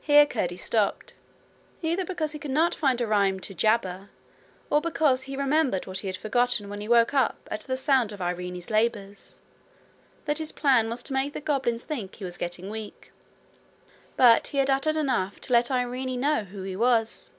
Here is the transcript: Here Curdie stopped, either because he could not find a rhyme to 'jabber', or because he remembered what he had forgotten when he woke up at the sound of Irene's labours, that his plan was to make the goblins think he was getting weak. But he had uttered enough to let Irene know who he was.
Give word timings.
Here 0.00 0.26
Curdie 0.26 0.54
stopped, 0.54 1.14
either 1.82 2.04
because 2.04 2.30
he 2.30 2.38
could 2.38 2.52
not 2.52 2.72
find 2.72 3.00
a 3.00 3.06
rhyme 3.08 3.40
to 3.40 3.52
'jabber', 3.52 4.08
or 4.70 4.80
because 4.80 5.22
he 5.22 5.36
remembered 5.36 5.88
what 5.88 5.98
he 5.98 6.06
had 6.06 6.16
forgotten 6.16 6.68
when 6.68 6.80
he 6.80 6.86
woke 6.86 7.12
up 7.14 7.48
at 7.50 7.62
the 7.62 7.76
sound 7.76 8.12
of 8.12 8.20
Irene's 8.20 8.70
labours, 8.70 9.40
that 10.24 10.38
his 10.38 10.52
plan 10.52 10.88
was 10.88 11.02
to 11.02 11.12
make 11.12 11.32
the 11.32 11.40
goblins 11.40 11.82
think 11.82 12.14
he 12.14 12.24
was 12.24 12.38
getting 12.38 12.70
weak. 12.70 13.10
But 14.16 14.46
he 14.46 14.58
had 14.58 14.70
uttered 14.70 14.96
enough 14.96 15.40
to 15.40 15.52
let 15.52 15.68
Irene 15.72 16.20
know 16.20 16.44
who 16.44 16.62
he 16.62 16.76
was. 16.76 17.32